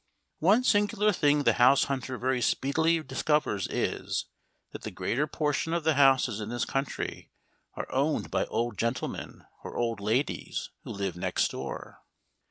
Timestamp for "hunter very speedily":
1.83-3.03